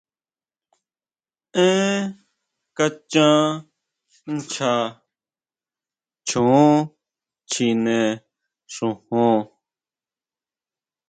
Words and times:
Énn 1.65 2.01
kachan 2.77 3.37
nchá 4.35 4.71
choon 6.27 6.63
chjine 7.49 7.97
xojon. 8.73 9.39